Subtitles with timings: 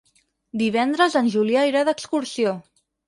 [0.61, 2.57] Divendres en Julià irà d'excursió.